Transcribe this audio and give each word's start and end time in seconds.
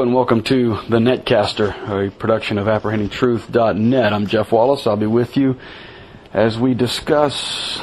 And 0.00 0.14
welcome 0.14 0.42
to 0.44 0.78
The 0.88 0.96
Netcaster, 0.96 2.06
a 2.06 2.10
production 2.10 2.56
of 2.56 2.66
ApprehendingTruth.net. 2.66 4.12
I'm 4.14 4.26
Jeff 4.26 4.50
Wallace. 4.50 4.86
I'll 4.86 4.96
be 4.96 5.04
with 5.04 5.36
you 5.36 5.60
as 6.32 6.58
we 6.58 6.72
discuss 6.72 7.82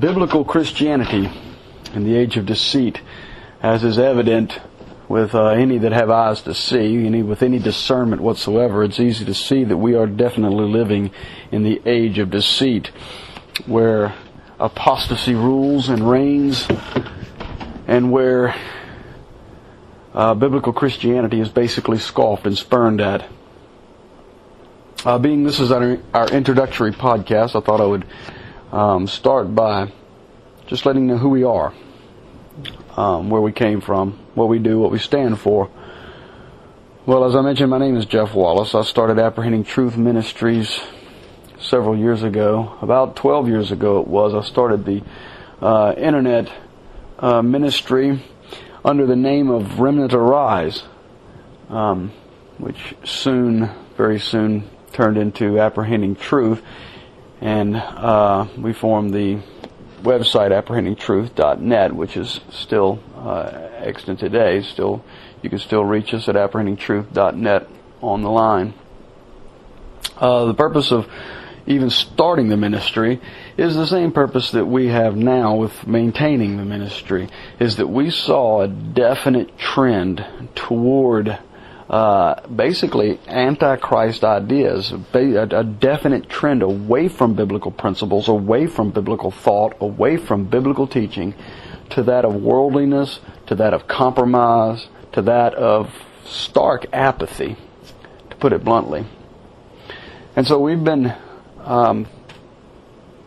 biblical 0.00 0.46
Christianity 0.46 1.30
in 1.92 2.04
the 2.04 2.16
age 2.16 2.38
of 2.38 2.46
deceit, 2.46 3.02
as 3.62 3.84
is 3.84 3.98
evident 3.98 4.58
with 5.10 5.34
uh, 5.34 5.48
any 5.48 5.76
that 5.76 5.92
have 5.92 6.08
eyes 6.08 6.40
to 6.42 6.54
see, 6.54 7.04
any 7.04 7.22
with 7.22 7.42
any 7.42 7.58
discernment 7.58 8.22
whatsoever. 8.22 8.82
It's 8.82 8.98
easy 8.98 9.26
to 9.26 9.34
see 9.34 9.64
that 9.64 9.76
we 9.76 9.94
are 9.94 10.06
definitely 10.06 10.70
living 10.70 11.10
in 11.52 11.64
the 11.64 11.82
age 11.84 12.18
of 12.18 12.30
deceit, 12.30 12.90
where 13.66 14.14
apostasy 14.58 15.34
rules 15.34 15.90
and 15.90 16.10
reigns, 16.10 16.66
and 17.86 18.10
where 18.10 18.54
uh, 20.14 20.34
biblical 20.34 20.72
Christianity 20.72 21.40
is 21.40 21.48
basically 21.48 21.98
scoffed 21.98 22.46
and 22.46 22.56
spurned 22.56 23.00
at. 23.00 23.28
Uh, 25.04 25.18
being 25.18 25.44
this 25.44 25.60
is 25.60 25.70
our, 25.70 25.98
our, 26.12 26.28
introductory 26.28 26.92
podcast, 26.92 27.54
I 27.54 27.64
thought 27.64 27.80
I 27.80 27.86
would 27.86 28.04
um, 28.72 29.06
start 29.06 29.54
by 29.54 29.92
just 30.66 30.84
letting 30.86 31.02
you 31.02 31.14
know 31.14 31.18
who 31.18 31.28
we 31.28 31.44
are, 31.44 31.72
um, 32.96 33.30
where 33.30 33.40
we 33.40 33.52
came 33.52 33.80
from, 33.80 34.18
what 34.34 34.48
we 34.48 34.58
do, 34.58 34.78
what 34.78 34.90
we 34.90 34.98
stand 34.98 35.38
for. 35.38 35.70
Well, 37.06 37.24
as 37.24 37.36
I 37.36 37.42
mentioned, 37.42 37.70
my 37.70 37.78
name 37.78 37.96
is 37.96 38.06
Jeff 38.06 38.34
Wallace. 38.34 38.74
I 38.74 38.82
started 38.82 39.18
Apprehending 39.18 39.64
Truth 39.64 39.96
Ministries 39.96 40.80
several 41.60 41.96
years 41.96 42.22
ago. 42.22 42.76
About 42.82 43.16
12 43.16 43.48
years 43.48 43.70
ago 43.70 44.00
it 44.00 44.08
was. 44.08 44.34
I 44.34 44.46
started 44.46 44.84
the 44.84 45.02
uh, 45.60 45.94
internet 45.96 46.50
uh, 47.18 47.42
ministry 47.42 48.22
under 48.88 49.04
the 49.04 49.16
name 49.16 49.50
of 49.50 49.80
Remnant 49.80 50.14
Arise, 50.14 50.84
um, 51.68 52.10
which 52.56 52.94
soon, 53.04 53.68
very 53.98 54.18
soon, 54.18 54.66
turned 54.92 55.18
into 55.18 55.60
Apprehending 55.60 56.16
Truth, 56.16 56.62
and 57.42 57.76
uh, 57.76 58.46
we 58.56 58.72
formed 58.72 59.12
the 59.12 59.40
website 60.00 60.58
apprehendingtruth.net, 60.58 61.94
which 61.94 62.16
is 62.16 62.40
still 62.48 62.98
uh, 63.14 63.68
extant 63.74 64.20
today. 64.20 64.62
Still, 64.62 65.04
you 65.42 65.50
can 65.50 65.58
still 65.58 65.84
reach 65.84 66.14
us 66.14 66.26
at 66.26 66.34
apprehendingtruth.net 66.34 67.68
on 68.00 68.22
the 68.22 68.30
line. 68.30 68.72
Uh, 70.16 70.46
the 70.46 70.54
purpose 70.54 70.90
of 70.92 71.06
even 71.68 71.90
starting 71.90 72.48
the 72.48 72.56
ministry 72.56 73.20
is 73.58 73.74
the 73.74 73.86
same 73.86 74.10
purpose 74.10 74.52
that 74.52 74.64
we 74.64 74.88
have 74.88 75.14
now 75.14 75.54
with 75.54 75.86
maintaining 75.86 76.56
the 76.56 76.64
ministry, 76.64 77.28
is 77.60 77.76
that 77.76 77.86
we 77.86 78.10
saw 78.10 78.62
a 78.62 78.68
definite 78.68 79.56
trend 79.58 80.24
toward 80.54 81.38
uh, 81.90 82.46
basically 82.48 83.18
antichrist 83.26 84.24
ideas, 84.24 84.92
a, 85.12 85.64
definite 85.64 86.28
trend 86.30 86.62
away 86.62 87.06
from 87.06 87.34
biblical 87.34 87.70
principles, 87.70 88.28
away 88.28 88.66
from 88.66 88.90
biblical 88.90 89.30
thought, 89.30 89.76
away 89.80 90.16
from 90.16 90.44
biblical 90.44 90.86
teaching, 90.86 91.34
to 91.90 92.02
that 92.02 92.24
of 92.24 92.34
worldliness, 92.34 93.20
to 93.46 93.54
that 93.54 93.74
of 93.74 93.86
compromise, 93.86 94.88
to 95.12 95.20
that 95.22 95.54
of 95.54 95.90
stark 96.24 96.86
apathy, 96.94 97.56
to 98.30 98.36
put 98.36 98.54
it 98.54 98.64
bluntly. 98.64 99.04
And 100.34 100.46
so 100.46 100.58
we've 100.58 100.84
been 100.84 101.14
um, 101.68 102.06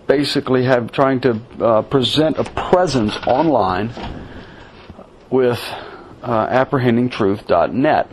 basically 0.08 0.66
have 0.66 0.92
trying 0.92 1.22
to 1.22 1.39
uh, 1.59 1.81
present 1.84 2.38
a 2.38 2.44
presence 2.44 3.16
online 3.28 3.93
with 5.30 5.60
uh, 6.23 6.48
apprehendingtruth.net. 6.48 8.11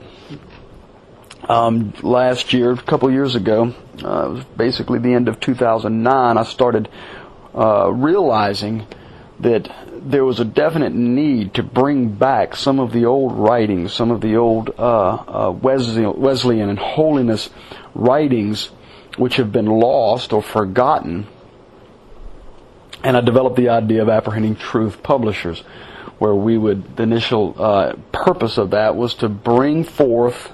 Um, 1.48 1.94
last 2.02 2.52
year, 2.52 2.72
a 2.72 2.76
couple 2.76 3.10
years 3.10 3.34
ago, 3.34 3.74
uh, 4.04 4.26
it 4.26 4.32
was 4.32 4.44
basically 4.56 4.98
the 4.98 5.14
end 5.14 5.28
of 5.28 5.40
2009, 5.40 6.36
I 6.36 6.42
started 6.44 6.90
uh, 7.54 7.90
realizing 7.90 8.86
that 9.40 9.74
there 10.02 10.24
was 10.24 10.40
a 10.40 10.44
definite 10.44 10.92
need 10.92 11.54
to 11.54 11.62
bring 11.62 12.10
back 12.10 12.54
some 12.54 12.78
of 12.78 12.92
the 12.92 13.06
old 13.06 13.32
writings, 13.32 13.94
some 13.94 14.10
of 14.10 14.20
the 14.20 14.36
old 14.36 14.70
uh, 14.78 14.82
uh, 14.82 15.50
Wesleyan 15.52 16.68
and 16.68 16.78
holiness 16.78 17.48
writings 17.94 18.70
which 19.18 19.36
have 19.36 19.52
been 19.52 19.66
lost 19.66 20.32
or 20.32 20.42
forgotten. 20.42 21.26
And 23.02 23.16
I 23.16 23.20
developed 23.20 23.56
the 23.56 23.68
idea 23.68 24.02
of 24.02 24.08
apprehending 24.08 24.56
truth 24.56 25.02
publishers, 25.02 25.60
where 26.18 26.34
we 26.34 26.58
would, 26.58 26.96
the 26.96 27.04
initial 27.04 27.54
uh, 27.58 27.94
purpose 28.12 28.58
of 28.58 28.70
that 28.70 28.96
was 28.96 29.14
to 29.16 29.28
bring 29.28 29.84
forth 29.84 30.50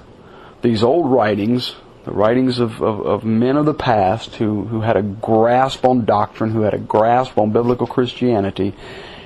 these 0.61 0.83
old 0.83 1.09
writings, 1.11 1.75
the 2.05 2.11
writings 2.11 2.59
of, 2.59 2.81
of, 2.81 3.01
of, 3.05 3.23
men 3.23 3.57
of 3.57 3.65
the 3.65 3.73
past 3.73 4.35
who, 4.35 4.65
who 4.65 4.81
had 4.81 4.95
a 4.97 5.01
grasp 5.01 5.85
on 5.85 6.05
doctrine, 6.05 6.51
who 6.51 6.61
had 6.61 6.73
a 6.73 6.79
grasp 6.79 7.37
on 7.37 7.51
biblical 7.51 7.87
Christianity, 7.87 8.75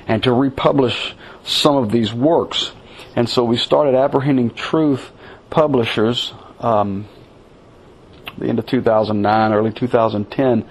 and 0.07 0.23
to 0.23 0.33
republish 0.33 1.13
some 1.43 1.75
of 1.75 1.91
these 1.91 2.13
works. 2.13 2.71
And 3.15 3.29
so 3.29 3.43
we 3.43 3.57
started 3.57 3.95
apprehending 3.95 4.51
truth 4.51 5.11
publishers. 5.49 6.33
Um, 6.59 7.07
the 8.39 8.47
end 8.47 8.59
of 8.59 8.65
2009, 8.65 9.53
early 9.53 9.71
2010, 9.71 10.69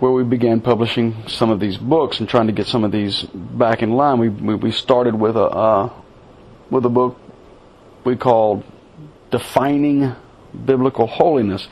where 0.00 0.12
we 0.12 0.24
began 0.24 0.60
publishing 0.60 1.24
some 1.26 1.50
of 1.50 1.60
these 1.60 1.76
books 1.76 2.20
and 2.20 2.28
trying 2.28 2.46
to 2.46 2.52
get 2.52 2.66
some 2.66 2.84
of 2.84 2.92
these 2.92 3.22
back 3.34 3.82
in 3.82 3.92
line. 3.92 4.18
We 4.18 4.28
we, 4.28 4.54
we 4.54 4.70
started 4.70 5.14
with 5.14 5.36
a 5.36 5.44
uh, 5.44 5.92
with 6.70 6.84
a 6.84 6.88
book 6.88 7.18
we 8.04 8.16
called 8.16 8.64
"Defining 9.30 10.14
Biblical 10.64 11.06
Holiness," 11.06 11.68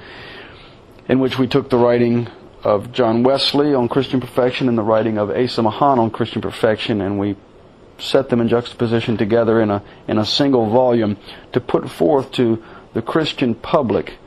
in 1.09 1.21
which 1.21 1.39
we 1.39 1.47
took 1.47 1.71
the 1.71 1.79
writing 1.79 2.29
of 2.65 2.93
John 2.93 3.23
Wesley 3.23 3.75
on 3.75 3.89
Christian 3.89 4.21
perfection 4.21 4.69
and 4.69 4.77
the 4.77 4.83
writing 4.83 5.19
of 5.19 5.31
Asa 5.31 5.63
Mahan 5.63 5.99
on 5.99 6.11
Christian 6.11 6.43
perfection, 6.43 7.01
and 7.01 7.19
we 7.19 7.37
set 7.99 8.29
them 8.29 8.41
in 8.41 8.49
juxtaposition 8.49 9.17
together 9.17 9.61
in 9.61 9.71
a 9.71 9.83
in 10.09 10.19
a 10.19 10.27
single 10.27 10.69
volume 10.69 11.17
to 11.53 11.61
put 11.61 11.89
forth 11.89 12.33
to 12.33 12.63
the 12.93 13.03
Christian 13.03 13.55
public 13.55 14.19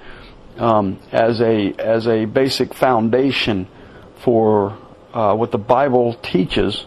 um, 0.60 1.00
as 1.12 1.42
a 1.42 1.74
as 1.80 2.08
a 2.08 2.26
basic 2.26 2.74
foundation 2.74 3.68
for 4.18 4.78
uh, 5.14 5.34
what 5.34 5.52
the 5.52 5.58
Bible 5.58 6.14
teaches 6.16 6.86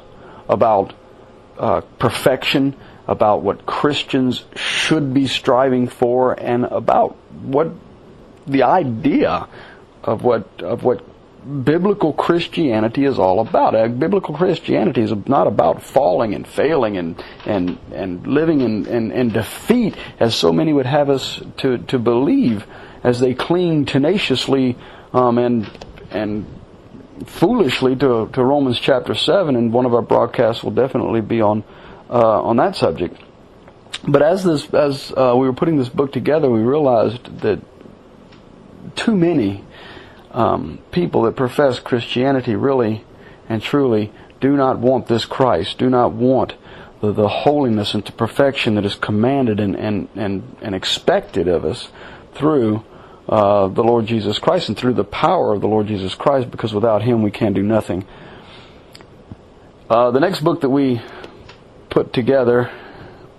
about 0.48 0.92
uh, 1.58 1.80
perfection, 1.98 2.76
about 3.06 3.42
what 3.42 3.66
Christians 3.66 4.44
should 4.54 5.14
be 5.14 5.26
striving 5.26 5.88
for, 5.88 6.38
and 6.38 6.64
about 6.66 7.16
what 7.42 7.72
the 8.46 8.62
idea 8.62 9.48
of 10.04 10.22
what 10.22 10.62
of 10.62 10.84
what 10.84 11.02
biblical 11.64 12.12
Christianity 12.12 13.04
is 13.04 13.18
all 13.18 13.40
about. 13.40 13.74
Uh, 13.74 13.88
biblical 13.88 14.34
Christianity 14.34 15.00
is 15.00 15.12
not 15.26 15.46
about 15.46 15.82
falling 15.82 16.34
and 16.34 16.46
failing 16.46 16.96
and 16.98 17.22
and 17.46 17.78
and 17.92 18.26
living 18.26 18.60
in, 18.60 18.86
in, 18.86 19.10
in 19.12 19.28
defeat, 19.30 19.96
as 20.20 20.34
so 20.34 20.52
many 20.52 20.72
would 20.72 20.86
have 20.86 21.08
us 21.08 21.40
to 21.58 21.78
to 21.78 21.98
believe 21.98 22.66
as 23.02 23.20
they 23.20 23.34
cling 23.34 23.84
tenaciously 23.84 24.76
um, 25.12 25.38
and 25.38 25.70
and 26.10 26.46
foolishly 27.26 27.94
to, 27.96 28.28
to 28.32 28.44
Romans 28.44 28.78
chapter 28.78 29.14
seven, 29.14 29.56
and 29.56 29.72
one 29.72 29.86
of 29.86 29.94
our 29.94 30.02
broadcasts 30.02 30.62
will 30.62 30.72
definitely 30.72 31.20
be 31.20 31.40
on 31.40 31.64
uh, 32.10 32.42
on 32.42 32.56
that 32.56 32.76
subject. 32.76 33.16
But 34.06 34.22
as 34.22 34.44
this 34.44 34.72
as 34.74 35.12
uh, 35.16 35.34
we 35.36 35.46
were 35.46 35.52
putting 35.52 35.76
this 35.76 35.88
book 35.88 36.12
together, 36.12 36.50
we 36.50 36.60
realized 36.60 37.40
that 37.40 37.60
too 38.96 39.16
many 39.16 39.64
um, 40.32 40.78
people 40.90 41.22
that 41.22 41.36
profess 41.36 41.78
Christianity 41.78 42.56
really 42.56 43.04
and 43.48 43.62
truly 43.62 44.12
do 44.40 44.56
not 44.56 44.78
want 44.78 45.06
this 45.06 45.24
Christ, 45.24 45.78
do 45.78 45.88
not 45.88 46.12
want 46.12 46.54
the, 47.00 47.28
holiness 47.28 47.94
and 47.94 48.04
the 48.04 48.12
perfection 48.12 48.76
that 48.76 48.84
is 48.84 48.94
commanded 48.94 49.58
and, 49.58 49.74
and, 49.74 50.08
and, 50.14 50.56
and 50.62 50.74
expected 50.74 51.48
of 51.48 51.64
us 51.64 51.88
through 52.34 52.84
uh, 53.28 53.68
the 53.68 53.82
Lord 53.84 54.06
Jesus 54.06 54.38
Christ 54.38 54.68
and 54.68 54.76
through 54.76 54.94
the 54.94 55.04
power 55.04 55.54
of 55.54 55.60
the 55.60 55.68
Lord 55.68 55.86
Jesus 55.86 56.14
Christ, 56.14 56.50
because 56.50 56.74
without 56.74 57.02
Him 57.02 57.22
we 57.22 57.30
can 57.30 57.52
do 57.52 57.62
nothing. 57.62 58.04
Uh, 59.88 60.10
the 60.10 60.20
next 60.20 60.40
book 60.40 60.62
that 60.62 60.70
we 60.70 61.00
put 61.90 62.12
together 62.12 62.70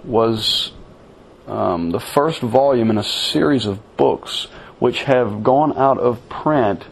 was 0.03 0.71
um, 1.47 1.91
the 1.91 1.99
first 1.99 2.41
volume 2.41 2.89
in 2.89 2.97
a 2.97 3.03
series 3.03 3.65
of 3.65 3.97
books 3.97 4.45
which 4.79 5.03
have 5.03 5.43
gone 5.43 5.75
out 5.77 5.97
of 5.97 6.29
print. 6.29 6.85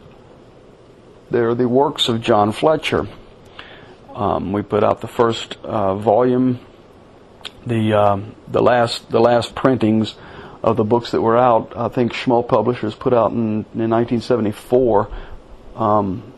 They're 1.29 1.55
the 1.55 1.67
works 1.67 2.09
of 2.09 2.21
John 2.21 2.51
Fletcher. 2.51 3.07
Um, 4.13 4.51
we 4.51 4.61
put 4.61 4.83
out 4.83 5.01
the 5.01 5.07
first 5.07 5.57
uh, 5.63 5.95
volume, 5.95 6.59
the 7.65 7.93
uh, 7.93 8.19
the 8.47 8.61
last 8.61 9.09
the 9.09 9.21
last 9.21 9.55
printings 9.55 10.15
of 10.63 10.77
the 10.77 10.83
books 10.83 11.11
that 11.11 11.21
were 11.21 11.37
out. 11.37 11.73
I 11.75 11.87
think 11.89 12.13
Schmul 12.13 12.47
Publishers 12.47 12.95
put 12.95 13.13
out 13.13 13.31
in, 13.31 13.65
in 13.73 13.89
1974. 13.89 15.09
Um, 15.75 16.33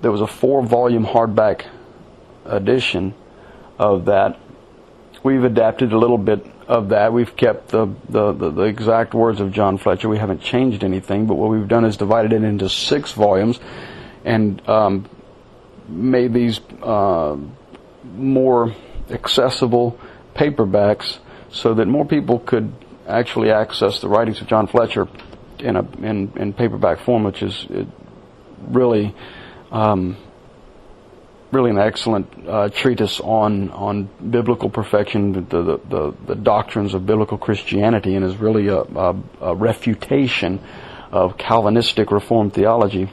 there 0.00 0.12
was 0.12 0.20
a 0.20 0.26
four-volume 0.26 1.04
hardback 1.04 1.66
edition 2.44 3.14
of 3.78 4.06
that, 4.06 4.38
we've 5.22 5.44
adapted 5.44 5.92
a 5.92 5.98
little 5.98 6.18
bit 6.18 6.46
of 6.68 6.90
that. 6.90 7.12
We've 7.12 7.34
kept 7.36 7.68
the, 7.68 7.86
the, 8.08 8.32
the, 8.32 8.50
the, 8.50 8.62
exact 8.62 9.12
words 9.12 9.40
of 9.40 9.52
John 9.52 9.76
Fletcher. 9.76 10.08
We 10.08 10.18
haven't 10.18 10.40
changed 10.40 10.84
anything, 10.84 11.26
but 11.26 11.34
what 11.34 11.50
we've 11.50 11.68
done 11.68 11.84
is 11.84 11.96
divided 11.96 12.32
it 12.32 12.42
into 12.42 12.68
six 12.68 13.12
volumes 13.12 13.58
and 14.24 14.66
um, 14.68 15.08
made 15.88 16.32
these 16.32 16.60
uh, 16.82 17.36
more 18.04 18.74
accessible 19.10 19.98
paperbacks 20.34 21.18
so 21.50 21.74
that 21.74 21.86
more 21.86 22.04
people 22.04 22.38
could 22.38 22.72
actually 23.06 23.50
access 23.50 24.00
the 24.00 24.08
writings 24.08 24.40
of 24.40 24.46
John 24.46 24.66
Fletcher 24.66 25.08
in 25.58 25.76
a 25.76 25.82
in, 25.98 26.32
in 26.36 26.52
paperback 26.52 27.00
form, 27.00 27.24
which 27.24 27.42
is 27.42 27.66
really 28.68 29.14
um, 29.70 30.16
really 31.52 31.70
an 31.70 31.78
excellent 31.78 32.28
uh, 32.46 32.68
treatise 32.68 33.20
on 33.20 33.70
on 33.70 34.08
biblical 34.30 34.70
perfection, 34.70 35.32
the, 35.32 35.40
the, 35.40 35.78
the, 35.88 36.14
the, 36.26 36.34
doctrines 36.34 36.94
of 36.94 37.06
biblical 37.06 37.38
Christianity, 37.38 38.14
and 38.14 38.24
is 38.24 38.36
really 38.36 38.68
a, 38.68 38.80
a, 38.80 39.22
a, 39.40 39.54
refutation 39.54 40.60
of 41.12 41.38
Calvinistic 41.38 42.10
Reformed 42.10 42.52
theology. 42.52 43.08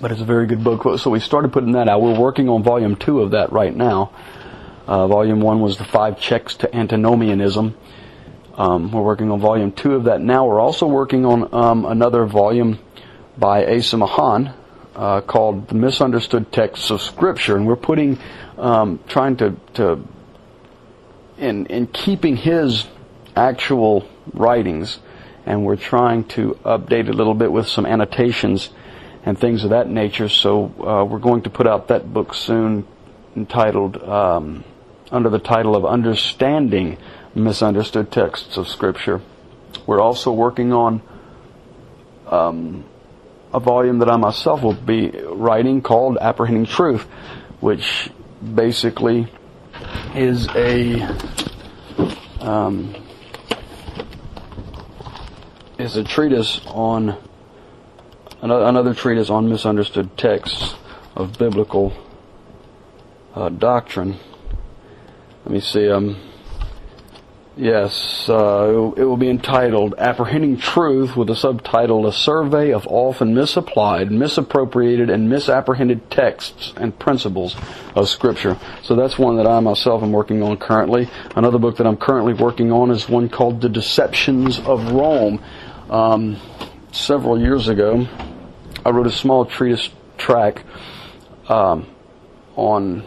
But 0.00 0.12
it's 0.12 0.20
a 0.20 0.26
very 0.26 0.46
good 0.46 0.62
book. 0.62 0.98
So 0.98 1.10
we 1.10 1.20
started 1.20 1.52
putting 1.52 1.72
that 1.72 1.88
out. 1.88 2.02
We're 2.02 2.18
working 2.18 2.48
on 2.48 2.62
volume 2.62 2.96
two 2.96 3.20
of 3.20 3.30
that 3.30 3.52
right 3.52 3.74
now. 3.74 4.12
Uh, 4.86 5.06
volume 5.08 5.40
one 5.40 5.60
was 5.60 5.78
the 5.78 5.84
five 5.84 6.20
checks 6.20 6.56
to 6.56 6.74
antinomianism. 6.74 7.74
Um, 8.56 8.92
we're 8.92 9.02
working 9.02 9.32
on 9.32 9.40
volume 9.40 9.72
two 9.72 9.94
of 9.94 10.04
that 10.04 10.20
now. 10.20 10.46
We're 10.46 10.60
also 10.60 10.86
working 10.86 11.26
on 11.26 11.52
um, 11.52 11.84
another 11.84 12.24
volume 12.24 12.78
by 13.36 13.66
Asa 13.66 13.96
Mahan, 13.96 14.54
uh, 14.94 15.22
called 15.22 15.66
The 15.66 15.74
Misunderstood 15.74 16.52
Texts 16.52 16.90
of 16.90 17.02
Scripture, 17.02 17.56
and 17.56 17.66
we're 17.66 17.74
putting, 17.74 18.16
um, 18.56 19.00
trying 19.08 19.36
to, 19.38 19.56
to 19.74 20.06
in, 21.36 21.66
in 21.66 21.88
keeping 21.88 22.36
his 22.36 22.86
actual 23.34 24.08
writings, 24.32 25.00
and 25.46 25.64
we're 25.64 25.74
trying 25.74 26.22
to 26.24 26.56
update 26.64 27.08
a 27.08 27.12
little 27.12 27.34
bit 27.34 27.50
with 27.50 27.66
some 27.66 27.86
annotations 27.86 28.70
and 29.24 29.36
things 29.36 29.64
of 29.64 29.70
that 29.70 29.88
nature. 29.88 30.28
So 30.28 30.66
uh, 30.78 31.04
we're 31.04 31.18
going 31.18 31.42
to 31.42 31.50
put 31.50 31.66
out 31.66 31.88
that 31.88 32.12
book 32.12 32.34
soon, 32.34 32.86
entitled 33.34 34.00
um, 34.00 34.62
under 35.10 35.28
the 35.28 35.40
title 35.40 35.74
of 35.74 35.84
Understanding 35.84 36.98
Misunderstood 37.34 38.12
Texts 38.12 38.56
of 38.56 38.68
Scripture. 38.68 39.20
We're 39.86 40.00
also 40.00 40.32
working 40.32 40.72
on 40.72 41.02
um, 42.26 42.84
a 43.52 43.60
volume 43.60 43.98
that 43.98 44.08
I 44.08 44.16
myself 44.16 44.62
will 44.62 44.74
be 44.74 45.10
writing 45.10 45.82
called 45.82 46.16
Apprehending 46.20 46.66
Truth, 46.66 47.02
which 47.60 48.10
basically 48.54 49.28
is 50.14 50.48
a 50.54 51.02
um, 52.40 52.94
is 55.78 55.96
a 55.96 56.04
treatise 56.04 56.60
on 56.66 57.16
another, 58.42 58.94
treatise 58.94 59.30
on 59.30 59.48
misunderstood 59.48 60.16
texts 60.16 60.74
of 61.16 61.38
biblical 61.38 61.92
uh, 63.34 63.48
doctrine. 63.48 64.18
Let 65.44 65.52
me 65.52 65.60
see. 65.60 65.88
Um, 65.88 66.16
Yes, 67.56 68.28
uh, 68.28 68.92
it 68.96 69.04
will 69.04 69.16
be 69.16 69.30
entitled 69.30 69.94
Apprehending 69.96 70.56
Truth 70.56 71.16
with 71.16 71.30
a 71.30 71.36
subtitle 71.36 72.04
A 72.04 72.12
Survey 72.12 72.72
of 72.72 72.84
Often 72.88 73.32
Misapplied, 73.32 74.10
Misappropriated, 74.10 75.08
and 75.08 75.30
Misapprehended 75.30 76.10
Texts 76.10 76.72
and 76.76 76.98
Principles 76.98 77.54
of 77.94 78.08
Scripture. 78.08 78.58
So 78.82 78.96
that's 78.96 79.16
one 79.20 79.36
that 79.36 79.46
I 79.46 79.60
myself 79.60 80.02
am 80.02 80.10
working 80.10 80.42
on 80.42 80.56
currently. 80.56 81.08
Another 81.36 81.58
book 81.58 81.76
that 81.76 81.86
I'm 81.86 81.96
currently 81.96 82.32
working 82.32 82.72
on 82.72 82.90
is 82.90 83.08
one 83.08 83.28
called 83.28 83.60
The 83.60 83.68
Deceptions 83.68 84.58
of 84.58 84.90
Rome. 84.90 85.40
Um, 85.88 86.38
several 86.90 87.40
years 87.40 87.68
ago, 87.68 88.08
I 88.84 88.90
wrote 88.90 89.06
a 89.06 89.12
small 89.12 89.46
treatise 89.46 89.90
track 90.18 90.64
um, 91.48 91.86
on 92.56 93.04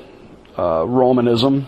uh, 0.58 0.86
Romanism 0.88 1.68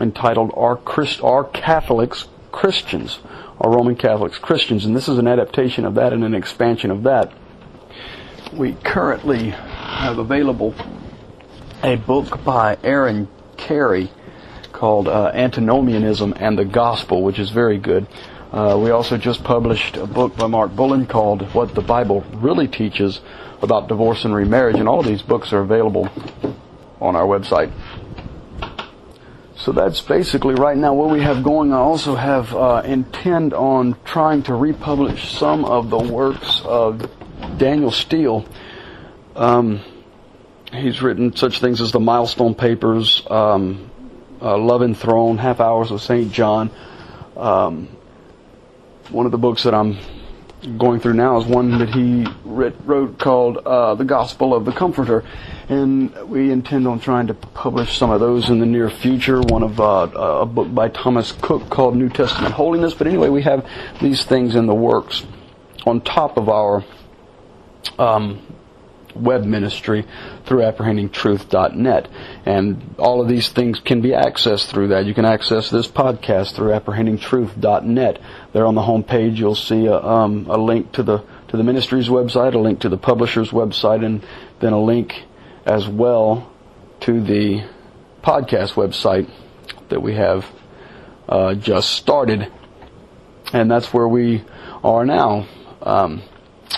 entitled 0.00 0.52
Are, 0.54 0.76
Christ, 0.76 1.22
Are 1.22 1.44
Catholics 1.44 2.26
Christians? 2.52 3.18
Are 3.60 3.70
Roman 3.70 3.96
Catholics 3.96 4.38
Christians? 4.38 4.84
And 4.84 4.94
this 4.94 5.08
is 5.08 5.18
an 5.18 5.26
adaptation 5.26 5.84
of 5.84 5.94
that 5.94 6.12
and 6.12 6.24
an 6.24 6.34
expansion 6.34 6.90
of 6.90 7.04
that. 7.04 7.32
We 8.52 8.74
currently 8.74 9.50
have 9.50 10.18
available 10.18 10.74
a 11.82 11.96
book 11.96 12.44
by 12.44 12.78
Aaron 12.82 13.28
Carey 13.56 14.10
called 14.72 15.08
uh, 15.08 15.30
Antinomianism 15.34 16.34
and 16.36 16.58
the 16.58 16.64
Gospel, 16.64 17.22
which 17.22 17.38
is 17.38 17.50
very 17.50 17.78
good. 17.78 18.06
Uh, 18.52 18.78
we 18.80 18.90
also 18.90 19.16
just 19.16 19.42
published 19.42 19.96
a 19.96 20.06
book 20.06 20.36
by 20.36 20.46
Mark 20.46 20.74
Bullen 20.76 21.06
called 21.06 21.42
What 21.54 21.74
the 21.74 21.82
Bible 21.82 22.20
Really 22.34 22.68
Teaches 22.68 23.20
about 23.62 23.88
Divorce 23.88 24.24
and 24.24 24.34
Remarriage, 24.34 24.76
and 24.76 24.88
all 24.88 25.00
of 25.00 25.06
these 25.06 25.22
books 25.22 25.52
are 25.52 25.60
available 25.60 26.08
on 27.00 27.16
our 27.16 27.26
website. 27.26 27.72
So 29.56 29.72
that's 29.72 30.02
basically 30.02 30.54
right 30.54 30.76
now 30.76 30.92
what 30.92 31.08
we 31.08 31.22
have 31.22 31.42
going. 31.42 31.72
I 31.72 31.78
also 31.78 32.14
have 32.14 32.54
uh, 32.54 32.82
intend 32.84 33.54
on 33.54 33.96
trying 34.04 34.42
to 34.44 34.54
republish 34.54 35.32
some 35.32 35.64
of 35.64 35.88
the 35.88 35.98
works 35.98 36.60
of 36.62 37.10
Daniel 37.56 37.90
Steele. 37.90 38.46
Um, 39.34 39.80
he's 40.72 41.00
written 41.00 41.34
such 41.34 41.60
things 41.60 41.80
as 41.80 41.90
the 41.90 42.00
Milestone 42.00 42.54
Papers, 42.54 43.22
um, 43.30 43.90
uh, 44.42 44.58
Love 44.58 44.82
Enthroned, 44.82 45.40
Half 45.40 45.60
Hours 45.60 45.90
of 45.90 46.02
St. 46.02 46.30
John. 46.30 46.70
Um, 47.34 47.88
one 49.08 49.24
of 49.24 49.32
the 49.32 49.38
books 49.38 49.62
that 49.62 49.74
I'm 49.74 49.96
going 50.78 51.00
through 51.00 51.14
now 51.14 51.38
is 51.38 51.46
one 51.46 51.78
that 51.78 51.90
he 51.90 52.26
wrote 52.44 53.18
called 53.18 53.58
uh, 53.58 53.94
The 53.94 54.04
Gospel 54.04 54.54
of 54.54 54.64
the 54.64 54.72
Comforter 54.72 55.24
and 55.68 56.14
we 56.28 56.50
intend 56.50 56.86
on 56.86 57.00
trying 57.00 57.26
to 57.26 57.34
publish 57.34 57.98
some 57.98 58.10
of 58.10 58.20
those 58.20 58.50
in 58.50 58.60
the 58.60 58.66
near 58.66 58.88
future. 58.88 59.40
One 59.40 59.62
of 59.62 59.80
uh, 59.80 60.08
a 60.14 60.46
book 60.46 60.72
by 60.72 60.88
Thomas 60.88 61.32
Cook 61.32 61.68
called 61.70 61.96
New 61.96 62.08
Testament 62.08 62.54
Holiness. 62.54 62.94
But 62.94 63.06
anyway, 63.08 63.28
we 63.28 63.42
have 63.42 63.68
these 64.00 64.24
things 64.24 64.54
in 64.54 64.66
the 64.66 64.74
works 64.74 65.24
on 65.86 66.00
top 66.00 66.36
of 66.36 66.48
our 66.48 66.84
um, 67.98 68.40
web 69.16 69.44
ministry 69.44 70.06
through 70.44 70.60
apprehendingtruth.net. 70.60 72.08
And 72.44 72.94
all 72.98 73.20
of 73.20 73.28
these 73.28 73.48
things 73.48 73.80
can 73.80 74.00
be 74.00 74.10
accessed 74.10 74.70
through 74.70 74.88
that. 74.88 75.06
You 75.06 75.14
can 75.14 75.24
access 75.24 75.70
this 75.70 75.88
podcast 75.88 76.54
through 76.54 76.70
apprehendingtruth.net. 76.70 78.20
There 78.52 78.66
on 78.66 78.74
the 78.74 78.82
home 78.82 79.04
page, 79.04 79.38
you'll 79.38 79.54
see 79.54 79.86
a, 79.86 79.96
um, 79.96 80.46
a 80.48 80.56
link 80.56 80.92
to 80.92 81.02
the 81.02 81.24
to 81.48 81.56
the 81.56 81.62
ministry's 81.62 82.08
website, 82.08 82.54
a 82.54 82.58
link 82.58 82.80
to 82.80 82.88
the 82.88 82.96
publisher's 82.96 83.50
website, 83.50 84.04
and 84.04 84.24
then 84.60 84.72
a 84.72 84.82
link 84.82 85.24
as 85.64 85.86
well 85.88 86.52
to 87.00 87.20
the 87.20 87.64
podcast 88.22 88.72
website 88.74 89.30
that 89.88 90.00
we 90.00 90.14
have 90.14 90.44
uh, 91.28 91.54
just 91.54 91.90
started. 91.90 92.50
And 93.52 93.70
that's 93.70 93.92
where 93.94 94.08
we 94.08 94.44
are 94.82 95.04
now. 95.04 95.46
Um, 95.82 96.22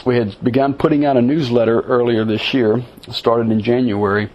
we 0.05 0.17
had 0.17 0.43
begun 0.43 0.75
putting 0.75 1.05
out 1.05 1.17
a 1.17 1.23
newsletter 1.23 1.81
earlier 1.81 2.25
this 2.25 2.55
year, 2.55 2.85
started 3.11 3.51
in 3.51 3.63
January. 3.63 4.31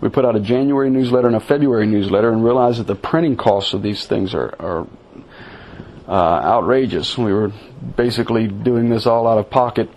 We 0.00 0.08
put 0.08 0.24
out 0.24 0.36
a 0.36 0.40
January 0.40 0.90
newsletter 0.90 1.26
and 1.26 1.36
a 1.36 1.40
February 1.40 1.86
newsletter 1.86 2.30
and 2.30 2.44
realized 2.44 2.78
that 2.80 2.86
the 2.86 2.94
printing 2.94 3.36
costs 3.36 3.74
of 3.74 3.82
these 3.82 4.06
things 4.06 4.34
are, 4.34 4.54
are 4.60 4.86
uh, 6.06 6.40
outrageous. 6.42 7.18
We 7.18 7.32
were 7.32 7.52
basically 7.96 8.48
doing 8.48 8.88
this 8.88 9.06
all 9.06 9.26
out 9.26 9.38
of 9.38 9.50
pocket, 9.50 9.90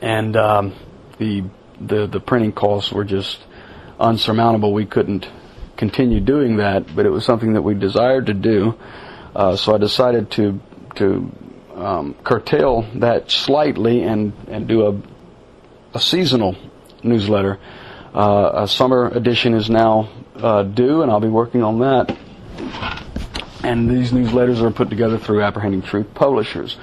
and 0.00 0.36
um, 0.36 0.74
the 1.18 1.44
the 1.80 2.06
the 2.06 2.20
printing 2.20 2.52
costs 2.52 2.92
were 2.92 3.04
just 3.04 3.40
unsurmountable. 3.98 4.72
We 4.72 4.86
couldn't 4.86 5.28
continue 5.76 6.20
doing 6.20 6.58
that, 6.58 6.94
but 6.94 7.06
it 7.06 7.10
was 7.10 7.24
something 7.24 7.54
that 7.54 7.62
we 7.62 7.74
desired 7.74 8.26
to 8.26 8.34
do. 8.34 8.78
Uh, 9.34 9.56
so 9.56 9.74
I 9.74 9.78
decided 9.78 10.30
to 10.32 10.60
to 10.96 11.32
um, 11.80 12.14
curtail 12.24 12.82
that 12.96 13.30
slightly 13.30 14.02
and 14.02 14.32
and 14.48 14.68
do 14.68 14.86
a 14.86 15.00
a 15.94 16.00
seasonal 16.00 16.56
newsletter. 17.02 17.58
Uh, 18.14 18.50
a 18.54 18.68
summer 18.68 19.08
edition 19.08 19.54
is 19.54 19.70
now 19.70 20.08
uh, 20.36 20.62
due, 20.62 21.02
and 21.02 21.10
I'll 21.10 21.20
be 21.20 21.28
working 21.28 21.62
on 21.62 21.78
that. 21.80 22.16
And 23.62 23.90
these 23.90 24.10
newsletters 24.10 24.60
are 24.62 24.70
put 24.70 24.90
together 24.90 25.18
through 25.18 25.42
Apprehending 25.42 25.82
Truth 25.82 26.14
Publishers. 26.14 26.76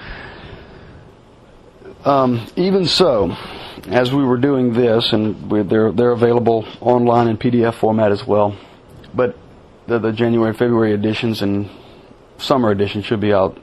Um, 2.06 2.48
even 2.56 2.86
so, 2.86 3.36
as 3.88 4.14
we 4.14 4.24
were 4.24 4.38
doing 4.38 4.74
this, 4.74 5.12
and 5.12 5.50
they're 5.70 5.92
they're 5.92 6.12
available 6.12 6.66
online 6.80 7.28
in 7.28 7.38
PDF 7.38 7.74
format 7.76 8.12
as 8.12 8.26
well, 8.26 8.56
but 9.14 9.36
the, 9.88 10.00
the 10.00 10.12
January 10.12 10.54
February 10.54 10.94
editions 10.94 11.42
and 11.42 11.70
summer 12.38 12.72
edition 12.72 13.02
should 13.02 13.20
be 13.20 13.34
out 13.34 13.58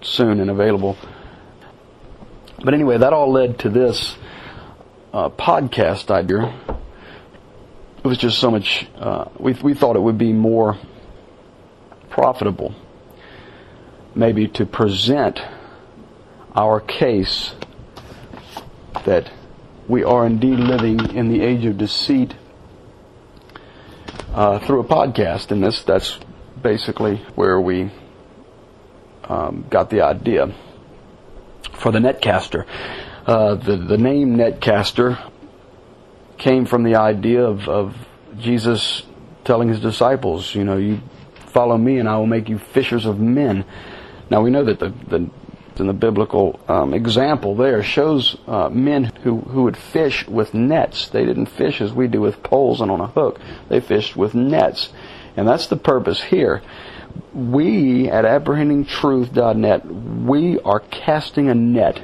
soon 0.00 0.40
and 0.40 0.50
available. 0.50 0.96
But 2.64 2.74
anyway, 2.74 2.98
that 2.98 3.12
all 3.12 3.32
led 3.32 3.58
to 3.60 3.68
this 3.68 4.16
uh, 5.12 5.30
podcast 5.30 6.10
idea. 6.10 6.54
It 7.98 8.06
was 8.06 8.18
just 8.18 8.38
so 8.38 8.50
much. 8.50 8.86
Uh, 8.96 9.26
we 9.38 9.52
we 9.54 9.74
thought 9.74 9.96
it 9.96 10.02
would 10.02 10.18
be 10.18 10.32
more 10.32 10.78
profitable 12.10 12.74
maybe 14.14 14.48
to 14.48 14.66
present 14.66 15.40
our 16.54 16.80
case 16.80 17.52
that 19.06 19.30
we 19.86 20.02
are 20.02 20.26
indeed 20.26 20.58
living 20.58 21.14
in 21.14 21.28
the 21.28 21.40
age 21.40 21.64
of 21.64 21.78
deceit 21.78 22.34
uh, 24.34 24.58
through 24.58 24.80
a 24.80 24.84
podcast, 24.84 25.50
and 25.50 25.62
this 25.62 25.82
that's 25.82 26.18
basically 26.62 27.16
where 27.34 27.60
we 27.60 27.90
um, 29.28 29.66
got 29.68 29.90
the 29.90 30.02
idea 30.02 30.54
for 31.74 31.92
the 31.92 31.98
netcaster. 31.98 32.66
Uh, 33.26 33.54
the 33.54 33.76
the 33.76 33.98
name 33.98 34.36
netcaster 34.36 35.18
came 36.38 36.64
from 36.64 36.84
the 36.84 36.94
idea 36.94 37.44
of, 37.44 37.68
of 37.68 37.96
Jesus 38.38 39.02
telling 39.44 39.68
his 39.68 39.80
disciples, 39.80 40.54
you 40.54 40.64
know, 40.64 40.76
you 40.76 41.00
follow 41.34 41.76
me 41.76 41.98
and 41.98 42.08
I 42.08 42.16
will 42.16 42.26
make 42.26 42.48
you 42.48 42.58
fishers 42.58 43.06
of 43.06 43.18
men. 43.18 43.64
Now 44.30 44.42
we 44.42 44.50
know 44.50 44.64
that 44.64 44.78
the, 44.78 44.90
the 45.08 45.30
in 45.80 45.86
the 45.86 45.92
biblical 45.92 46.58
um, 46.68 46.92
example 46.92 47.54
there 47.54 47.82
shows 47.82 48.36
uh, 48.46 48.68
men 48.68 49.04
who, 49.22 49.38
who 49.40 49.62
would 49.64 49.76
fish 49.76 50.26
with 50.26 50.52
nets. 50.52 51.08
They 51.08 51.24
didn't 51.24 51.46
fish 51.46 51.80
as 51.80 51.92
we 51.92 52.08
do 52.08 52.20
with 52.20 52.42
poles 52.42 52.80
and 52.80 52.90
on 52.90 53.00
a 53.00 53.06
hook. 53.06 53.38
They 53.68 53.80
fished 53.80 54.16
with 54.16 54.34
nets. 54.34 54.92
And 55.36 55.46
that's 55.46 55.68
the 55.68 55.76
purpose 55.76 56.20
here. 56.20 56.62
We 57.34 58.08
at 58.08 58.24
apprehendingtruth.net, 58.24 59.86
we 59.86 60.60
are 60.60 60.80
casting 60.80 61.48
a 61.48 61.54
net. 61.54 62.02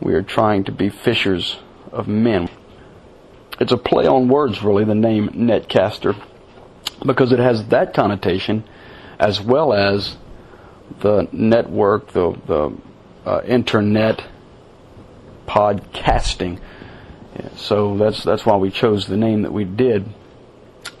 We 0.00 0.14
are 0.14 0.22
trying 0.22 0.64
to 0.64 0.72
be 0.72 0.88
fishers 0.88 1.58
of 1.92 2.08
men. 2.08 2.48
It's 3.58 3.72
a 3.72 3.76
play 3.76 4.06
on 4.06 4.28
words, 4.28 4.62
really, 4.62 4.84
the 4.84 4.94
name 4.94 5.28
netcaster, 5.30 6.16
because 7.04 7.32
it 7.32 7.38
has 7.38 7.66
that 7.68 7.92
connotation 7.92 8.64
as 9.18 9.40
well 9.40 9.72
as 9.72 10.16
the 11.00 11.28
network, 11.30 12.12
the, 12.12 12.38
the 12.46 12.76
uh, 13.26 13.42
internet 13.44 14.24
podcasting. 15.46 16.58
So 17.56 17.96
that's 17.96 18.24
that's 18.24 18.44
why 18.44 18.56
we 18.56 18.70
chose 18.70 19.06
the 19.06 19.16
name 19.16 19.42
that 19.42 19.52
we 19.52 19.64
did 19.64 20.06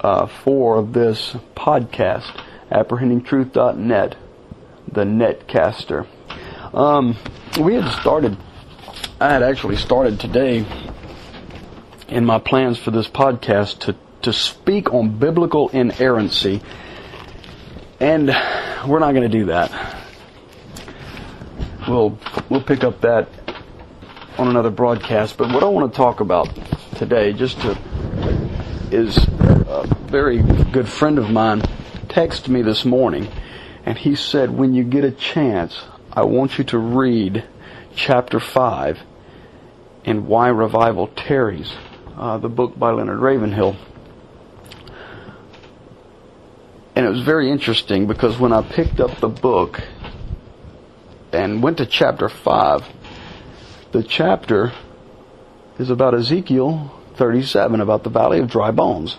uh, 0.00 0.26
for 0.26 0.82
this 0.82 1.36
podcast, 1.54 2.30
apprehendingtruth.net, 2.70 4.16
the 4.92 5.04
netcaster. 5.04 6.06
Um, 6.74 7.16
we 7.60 7.74
had 7.74 7.90
started. 8.00 8.36
I 9.20 9.32
had 9.32 9.42
actually 9.42 9.76
started 9.76 10.20
today 10.20 10.64
in 12.08 12.24
my 12.24 12.38
plans 12.38 12.78
for 12.78 12.90
this 12.90 13.08
podcast 13.08 13.80
to 13.80 13.96
to 14.22 14.32
speak 14.32 14.92
on 14.92 15.18
biblical 15.18 15.70
inerrancy 15.70 16.60
and 18.00 18.28
we're 18.88 18.98
not 18.98 19.12
going 19.12 19.30
to 19.30 19.38
do 19.38 19.46
that. 19.46 19.96
We'll 21.86 22.18
we'll 22.48 22.62
pick 22.62 22.82
up 22.82 23.02
that 23.02 23.28
on 24.38 24.48
another 24.48 24.70
broadcast. 24.70 25.36
But 25.36 25.52
what 25.52 25.62
I 25.62 25.66
want 25.66 25.92
to 25.92 25.96
talk 25.96 26.20
about 26.20 26.48
today, 26.96 27.32
just 27.32 27.60
to, 27.60 27.78
is 28.90 29.16
a 29.18 29.86
very 30.06 30.42
good 30.72 30.88
friend 30.88 31.18
of 31.18 31.30
mine 31.30 31.62
texted 32.10 32.48
me 32.48 32.62
this 32.62 32.84
morning, 32.84 33.28
and 33.86 33.96
he 33.96 34.14
said, 34.14 34.50
"When 34.50 34.74
you 34.74 34.84
get 34.84 35.04
a 35.04 35.10
chance, 35.10 35.82
I 36.12 36.24
want 36.24 36.58
you 36.58 36.64
to 36.64 36.78
read 36.78 37.44
chapter 37.94 38.38
five 38.38 38.98
in 40.04 40.26
Why 40.26 40.48
Revival 40.48 41.06
Tarries, 41.08 41.72
uh, 42.18 42.38
the 42.38 42.48
book 42.48 42.78
by 42.78 42.90
Leonard 42.90 43.20
Ravenhill." 43.20 43.76
And 46.94 47.06
it 47.06 47.08
was 47.08 47.22
very 47.22 47.50
interesting 47.50 48.06
because 48.06 48.38
when 48.38 48.52
I 48.52 48.62
picked 48.62 49.00
up 49.00 49.20
the 49.20 49.28
book 49.28 49.80
and 51.32 51.62
went 51.62 51.78
to 51.78 51.86
chapter 51.86 52.28
5, 52.28 52.84
the 53.92 54.02
chapter 54.02 54.72
is 55.78 55.88
about 55.88 56.14
Ezekiel 56.14 56.90
37, 57.14 57.80
about 57.80 58.02
the 58.02 58.10
valley 58.10 58.40
of 58.40 58.50
dry 58.50 58.70
bones. 58.70 59.16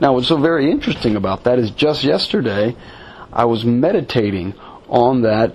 Now, 0.00 0.14
what's 0.14 0.28
so 0.28 0.36
very 0.36 0.70
interesting 0.70 1.16
about 1.16 1.44
that 1.44 1.58
is 1.58 1.70
just 1.70 2.02
yesterday 2.02 2.76
I 3.32 3.44
was 3.44 3.64
meditating 3.64 4.54
on 4.88 5.22
that 5.22 5.54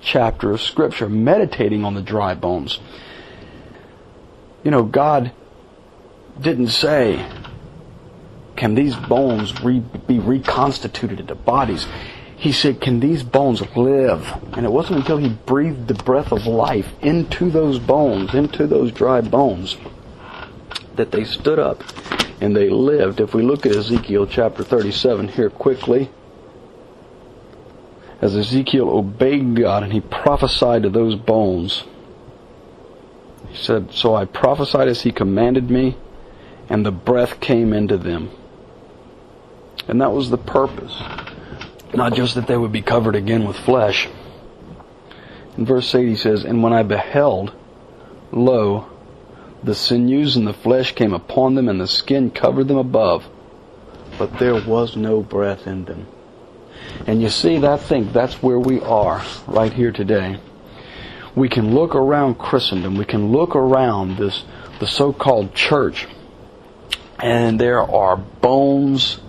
chapter 0.00 0.52
of 0.52 0.60
Scripture, 0.60 1.08
meditating 1.08 1.84
on 1.84 1.94
the 1.94 2.02
dry 2.02 2.34
bones. 2.34 2.78
You 4.62 4.70
know, 4.70 4.84
God 4.84 5.32
didn't 6.40 6.68
say, 6.68 7.26
can 8.56 8.74
these 8.74 8.94
bones 8.94 9.60
re- 9.62 9.82
be 10.06 10.18
reconstituted 10.18 11.20
into 11.20 11.34
bodies? 11.34 11.86
He 12.36 12.52
said, 12.52 12.80
Can 12.80 13.00
these 13.00 13.22
bones 13.22 13.60
live? 13.76 14.26
And 14.54 14.64
it 14.64 14.72
wasn't 14.72 15.00
until 15.00 15.18
he 15.18 15.28
breathed 15.28 15.88
the 15.88 15.94
breath 15.94 16.32
of 16.32 16.46
life 16.46 16.90
into 17.02 17.50
those 17.50 17.78
bones, 17.78 18.34
into 18.34 18.66
those 18.66 18.92
dry 18.92 19.20
bones, 19.20 19.76
that 20.96 21.10
they 21.10 21.24
stood 21.24 21.58
up 21.58 21.82
and 22.40 22.56
they 22.56 22.68
lived. 22.68 23.20
If 23.20 23.34
we 23.34 23.42
look 23.42 23.66
at 23.66 23.72
Ezekiel 23.72 24.26
chapter 24.26 24.64
37 24.64 25.28
here 25.28 25.50
quickly, 25.50 26.10
as 28.20 28.36
Ezekiel 28.36 28.88
obeyed 28.88 29.56
God 29.56 29.82
and 29.82 29.92
he 29.92 30.00
prophesied 30.00 30.82
to 30.82 30.90
those 30.90 31.16
bones, 31.16 31.84
he 33.48 33.56
said, 33.56 33.92
So 33.92 34.14
I 34.14 34.24
prophesied 34.24 34.88
as 34.88 35.02
he 35.02 35.12
commanded 35.12 35.70
me, 35.70 35.96
and 36.68 36.84
the 36.84 36.92
breath 36.92 37.40
came 37.40 37.72
into 37.72 37.98
them. 37.98 38.30
And 39.88 40.00
that 40.00 40.12
was 40.12 40.30
the 40.30 40.38
purpose. 40.38 40.96
Not 41.92 42.14
just 42.14 42.36
that 42.36 42.46
they 42.46 42.56
would 42.56 42.72
be 42.72 42.82
covered 42.82 43.16
again 43.16 43.46
with 43.46 43.56
flesh. 43.56 44.08
In 45.56 45.66
verse 45.66 45.92
8 45.94 46.06
he 46.06 46.16
says, 46.16 46.44
And 46.44 46.62
when 46.62 46.72
I 46.72 46.82
beheld, 46.82 47.52
lo, 48.30 48.88
the 49.62 49.74
sinews 49.74 50.36
and 50.36 50.46
the 50.46 50.52
flesh 50.52 50.94
came 50.94 51.12
upon 51.12 51.54
them, 51.54 51.68
and 51.68 51.80
the 51.80 51.86
skin 51.86 52.30
covered 52.30 52.68
them 52.68 52.78
above, 52.78 53.28
but 54.18 54.38
there 54.38 54.60
was 54.62 54.96
no 54.96 55.22
breath 55.22 55.66
in 55.66 55.84
them. 55.84 56.06
And 57.06 57.20
you 57.22 57.28
see, 57.28 57.64
I 57.64 57.76
think 57.76 58.12
that's 58.12 58.42
where 58.42 58.58
we 58.58 58.80
are 58.80 59.22
right 59.46 59.72
here 59.72 59.92
today. 59.92 60.40
We 61.34 61.48
can 61.48 61.74
look 61.74 61.94
around 61.94 62.38
Christendom, 62.38 62.96
we 62.96 63.04
can 63.04 63.32
look 63.32 63.54
around 63.54 64.16
this, 64.16 64.44
the 64.80 64.86
so-called 64.86 65.54
church, 65.54 66.06
and 67.18 67.60
there 67.60 67.82
are 67.82 68.16
bones 68.16 69.20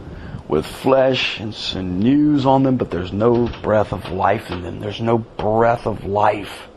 with 0.48 0.66
flesh 0.66 1.40
and 1.40 1.54
sinews 1.54 2.46
on 2.46 2.64
them, 2.64 2.76
but 2.76 2.92
there's 2.92 3.14
no 3.14 3.48
breath 3.62 3.94
of 3.94 4.12
life 4.12 4.52
in 4.52 4.64
them. 4.64 4.80
There's 4.82 5.00
no 5.00 5.18
breath 5.18 5.88
of 5.88 6.04
life. 6.04 6.68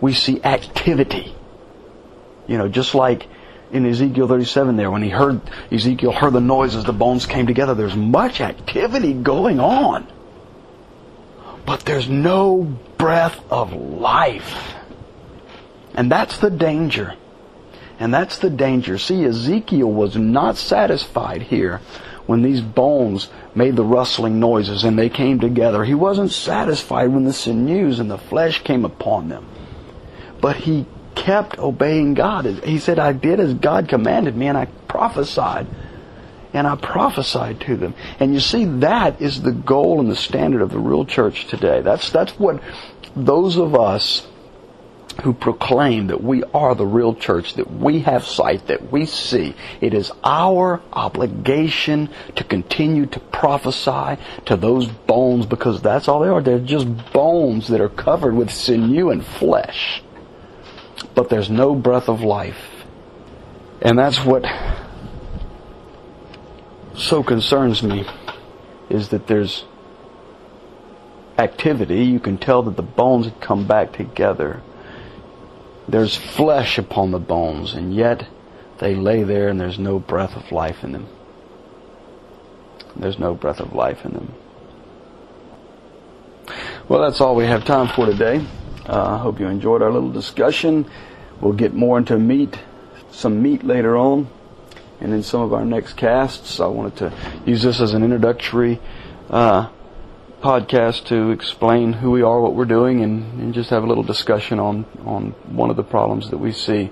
We 0.00 0.12
see 0.12 0.42
activity. 0.42 1.34
You 2.48 2.58
know, 2.58 2.68
just 2.68 2.94
like 2.94 3.28
in 3.70 3.86
Ezekiel 3.86 4.26
37 4.26 4.76
there, 4.76 4.90
when 4.90 5.02
he 5.02 5.10
heard, 5.10 5.40
Ezekiel 5.70 6.12
heard 6.12 6.32
the 6.32 6.40
noise 6.40 6.74
as 6.74 6.84
the 6.84 6.92
bones 6.92 7.26
came 7.26 7.46
together, 7.46 7.74
there's 7.74 7.94
much 7.94 8.40
activity 8.40 9.12
going 9.12 9.60
on. 9.60 10.06
But 11.66 11.80
there's 11.80 12.08
no 12.08 12.62
breath 12.96 13.38
of 13.50 13.74
life. 13.74 14.74
And 15.94 16.10
that's 16.10 16.38
the 16.38 16.50
danger. 16.50 17.14
And 18.00 18.14
that's 18.14 18.38
the 18.38 18.50
danger. 18.50 18.96
See, 18.96 19.24
Ezekiel 19.24 19.90
was 19.92 20.16
not 20.16 20.56
satisfied 20.56 21.42
here 21.42 21.80
when 22.26 22.42
these 22.42 22.60
bones 22.60 23.28
made 23.54 23.74
the 23.76 23.84
rustling 23.84 24.38
noises 24.38 24.84
and 24.84 24.98
they 24.98 25.08
came 25.08 25.40
together. 25.40 25.84
He 25.84 25.94
wasn't 25.94 26.30
satisfied 26.30 27.08
when 27.08 27.24
the 27.24 27.32
sinews 27.32 27.98
and 27.98 28.10
the 28.10 28.18
flesh 28.18 28.62
came 28.62 28.84
upon 28.84 29.28
them. 29.28 29.46
But 30.40 30.56
he 30.56 30.86
kept 31.14 31.58
obeying 31.58 32.14
God. 32.14 32.44
He 32.46 32.78
said, 32.78 32.98
I 32.98 33.12
did 33.12 33.40
as 33.40 33.54
God 33.54 33.88
commanded 33.88 34.36
me 34.36 34.46
and 34.46 34.56
I 34.56 34.66
prophesied. 34.66 35.66
And 36.54 36.66
I 36.66 36.76
prophesied 36.76 37.60
to 37.62 37.76
them. 37.76 37.94
And 38.18 38.32
you 38.32 38.40
see, 38.40 38.64
that 38.64 39.20
is 39.20 39.42
the 39.42 39.52
goal 39.52 40.00
and 40.00 40.10
the 40.10 40.16
standard 40.16 40.62
of 40.62 40.70
the 40.70 40.78
real 40.78 41.04
church 41.04 41.46
today. 41.46 41.82
That's, 41.82 42.10
that's 42.10 42.38
what 42.38 42.62
those 43.14 43.56
of 43.58 43.74
us 43.74 44.26
who 45.22 45.32
proclaim 45.32 46.06
that 46.08 46.22
we 46.22 46.44
are 46.54 46.74
the 46.74 46.86
real 46.86 47.14
church, 47.14 47.54
that 47.54 47.70
we 47.70 48.00
have 48.00 48.24
sight, 48.24 48.68
that 48.68 48.92
we 48.92 49.04
see. 49.04 49.54
It 49.80 49.92
is 49.92 50.12
our 50.22 50.80
obligation 50.92 52.08
to 52.36 52.44
continue 52.44 53.06
to 53.06 53.20
prophesy 53.20 54.20
to 54.46 54.56
those 54.56 54.86
bones 54.86 55.46
because 55.46 55.82
that's 55.82 56.06
all 56.06 56.20
they 56.20 56.28
are. 56.28 56.40
They're 56.40 56.60
just 56.60 57.12
bones 57.12 57.68
that 57.68 57.80
are 57.80 57.88
covered 57.88 58.34
with 58.34 58.50
sinew 58.50 59.10
and 59.10 59.24
flesh. 59.24 60.02
But 61.18 61.30
there's 61.30 61.50
no 61.50 61.74
breath 61.74 62.08
of 62.08 62.20
life. 62.20 62.84
And 63.82 63.98
that's 63.98 64.24
what 64.24 64.44
so 66.94 67.24
concerns 67.24 67.82
me 67.82 68.06
is 68.88 69.08
that 69.08 69.26
there's 69.26 69.64
activity. 71.36 72.04
You 72.04 72.20
can 72.20 72.38
tell 72.38 72.62
that 72.62 72.76
the 72.76 72.82
bones 72.82 73.24
had 73.26 73.40
come 73.40 73.66
back 73.66 73.92
together 73.92 74.62
there's 75.88 76.14
flesh 76.14 76.76
upon 76.76 77.10
the 77.10 77.18
bones, 77.18 77.72
and 77.72 77.94
yet 77.94 78.28
they 78.78 78.94
lay 78.94 79.22
there 79.22 79.48
and 79.48 79.58
there's 79.58 79.78
no 79.78 79.98
breath 79.98 80.36
of 80.36 80.52
life 80.52 80.84
in 80.84 80.92
them. 80.92 81.08
There's 82.94 83.18
no 83.18 83.34
breath 83.34 83.58
of 83.58 83.72
life 83.72 84.04
in 84.04 84.12
them. 84.12 84.34
Well, 86.88 87.00
that's 87.00 87.20
all 87.20 87.34
we 87.34 87.46
have 87.46 87.64
time 87.64 87.88
for 87.88 88.06
today. 88.06 88.44
I 88.84 88.90
uh, 88.90 89.18
hope 89.18 89.40
you 89.40 89.48
enjoyed 89.48 89.82
our 89.82 89.90
little 89.90 90.12
discussion. 90.12 90.90
We'll 91.40 91.52
get 91.52 91.74
more 91.74 91.98
into 91.98 92.18
meat, 92.18 92.58
some 93.10 93.42
meat 93.42 93.62
later 93.62 93.96
on, 93.96 94.28
and 95.00 95.12
in 95.12 95.22
some 95.22 95.40
of 95.40 95.52
our 95.52 95.64
next 95.64 95.94
casts. 95.94 96.60
I 96.60 96.66
wanted 96.66 96.96
to 96.96 97.12
use 97.46 97.62
this 97.62 97.80
as 97.80 97.94
an 97.94 98.02
introductory 98.02 98.80
uh, 99.30 99.68
podcast 100.42 101.06
to 101.06 101.30
explain 101.30 101.94
who 101.94 102.10
we 102.10 102.22
are, 102.22 102.40
what 102.40 102.54
we're 102.54 102.64
doing, 102.64 103.02
and, 103.02 103.40
and 103.40 103.54
just 103.54 103.70
have 103.70 103.84
a 103.84 103.86
little 103.86 104.04
discussion 104.04 104.58
on, 104.58 104.84
on 105.04 105.30
one 105.46 105.70
of 105.70 105.76
the 105.76 105.84
problems 105.84 106.30
that 106.30 106.38
we 106.38 106.52
see. 106.52 106.90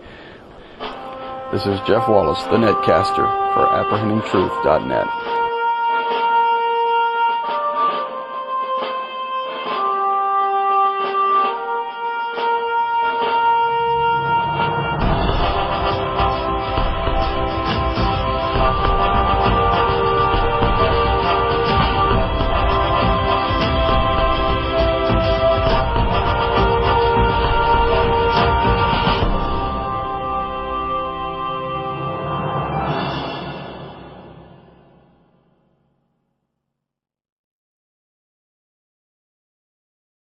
This 1.53 1.65
is 1.67 1.79
Jeff 1.87 2.09
Wallace, 2.09 2.43
the 2.45 2.57
netcaster 2.57 3.55
for 3.55 3.67
apprehendingtruth.net. 3.67 5.36